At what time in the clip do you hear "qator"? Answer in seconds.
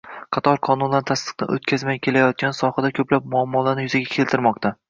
0.35-0.55